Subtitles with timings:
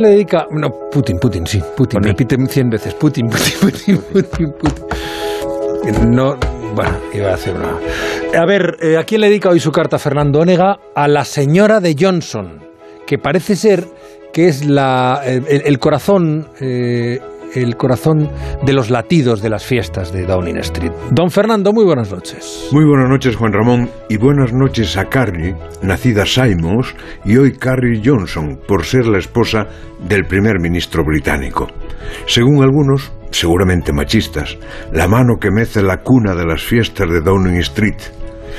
[0.00, 0.46] le dedica.
[0.50, 1.62] No, Putin, Putin, sí.
[1.76, 2.02] Putin.
[2.02, 2.94] Repite cien veces.
[2.94, 6.10] Putin, Putin, Putin, Putin, Putin.
[6.10, 6.36] No.
[6.74, 7.78] Bueno, iba a hacer una.
[8.40, 10.78] A ver, eh, ¿a quién le dedica hoy su carta Fernando Onega?
[10.94, 12.60] A la señora de Johnson,
[13.06, 13.84] que parece ser
[14.32, 16.48] que es la, el, el corazón.
[16.60, 17.18] Eh,
[17.54, 18.30] el corazón
[18.62, 20.92] de los latidos de las fiestas de Downing Street.
[21.10, 22.68] Don Fernando, muy buenas noches.
[22.72, 26.94] Muy buenas noches, Juan Ramón, y buenas noches a Carrie, nacida Simons,
[27.24, 29.66] y hoy Carrie Johnson, por ser la esposa
[30.06, 31.66] del primer ministro británico.
[32.26, 34.56] Según algunos, seguramente machistas,
[34.92, 38.00] la mano que mece la cuna de las fiestas de Downing Street.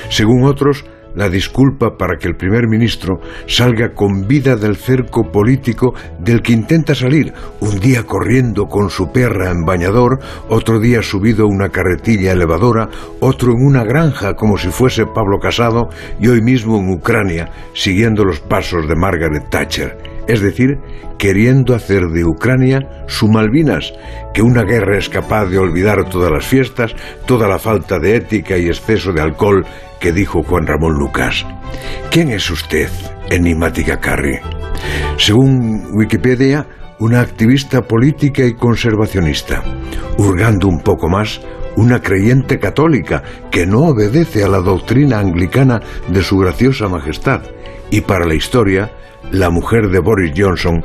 [0.10, 5.94] Según otros, la disculpa para que el primer ministro salga con vida del cerco político
[6.20, 11.46] del que intenta salir, un día corriendo con su perra en bañador, otro día subido
[11.46, 12.90] a una carretilla elevadora,
[13.20, 15.90] otro en una granja como si fuese Pablo Casado
[16.20, 20.11] y hoy mismo en Ucrania, siguiendo los pasos de Margaret Thatcher.
[20.32, 20.80] Es decir,
[21.18, 23.92] queriendo hacer de Ucrania su Malvinas,
[24.34, 28.58] que una guerra es capaz de olvidar todas las fiestas, toda la falta de ética
[28.58, 29.66] y exceso de alcohol
[30.00, 31.46] que dijo Juan Ramón Lucas.
[32.12, 32.88] ¿Quién es usted,
[33.30, 34.40] enigmática Carrie?
[35.18, 36.66] Según Wikipedia,
[37.00, 39.62] una activista política y conservacionista.
[40.18, 41.42] Hurgando un poco más,
[41.76, 47.42] una creyente católica que no obedece a la doctrina anglicana de su graciosa majestad.
[47.90, 48.92] Y para la historia,
[49.32, 50.84] la mujer de Boris Johnson,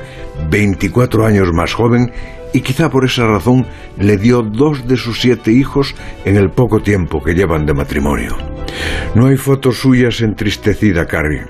[0.50, 2.12] 24 años más joven,
[2.52, 3.66] y quizá por esa razón
[3.98, 8.36] le dio dos de sus siete hijos en el poco tiempo que llevan de matrimonio.
[9.14, 11.46] No hay fotos suyas entristecida, Carrie,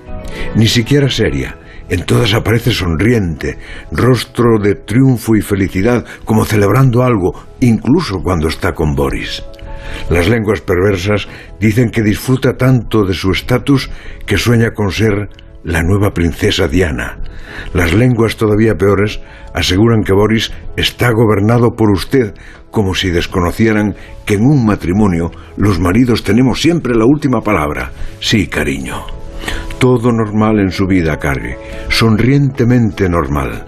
[0.55, 1.59] ni siquiera seria.
[1.89, 3.59] En todas aparece sonriente,
[3.93, 9.45] rostro de triunfo y felicidad, como celebrando algo, incluso cuando está con Boris.
[10.11, 11.29] Las lenguas perversas
[11.61, 13.89] dicen que disfruta tanto de su estatus
[14.27, 15.29] que sueña con ser
[15.67, 17.19] la nueva princesa Diana.
[17.75, 19.21] Las lenguas todavía peores
[19.53, 22.35] aseguran que Boris está gobernado por usted,
[22.71, 27.91] como si desconocieran que en un matrimonio los maridos tenemos siempre la última palabra.
[28.21, 29.07] Sí, cariño.
[29.81, 31.59] Todo normal en su vida, Carrie.
[31.89, 33.67] Sonrientemente normal.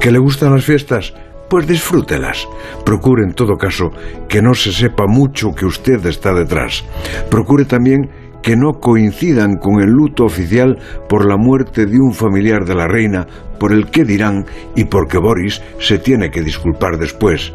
[0.00, 1.14] ¿Que le gustan las fiestas?
[1.48, 2.46] Pues disfrútelas.
[2.84, 3.90] Procure en todo caso
[4.28, 6.84] que no se sepa mucho que usted está detrás.
[7.30, 8.10] Procure también
[8.42, 10.78] que no coincidan con el luto oficial
[11.08, 13.26] por la muerte de un familiar de la reina,
[13.58, 14.46] por el que dirán
[14.76, 17.52] y porque Boris se tiene que disculpar después.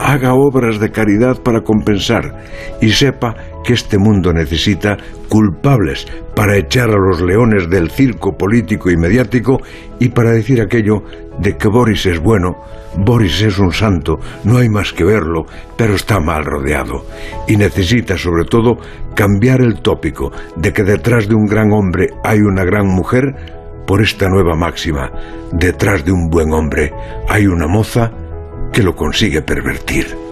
[0.00, 2.44] Haga obras de caridad para compensar
[2.80, 3.34] y sepa
[3.64, 4.96] que este mundo necesita
[5.28, 6.06] culpables
[6.36, 9.60] para echar a los leones del circo político y mediático
[9.98, 11.02] y para decir aquello
[11.40, 12.56] de que Boris es bueno,
[12.96, 15.46] Boris es un santo, no hay más que verlo,
[15.76, 17.04] pero está mal rodeado.
[17.48, 18.78] Y necesita sobre todo
[19.14, 23.34] cambiar el tópico de que detrás de un gran hombre hay una gran mujer
[23.86, 25.12] por esta nueva máxima,
[25.52, 26.92] detrás de un buen hombre
[27.28, 28.12] hay una moza
[28.72, 30.25] que lo consigue pervertir.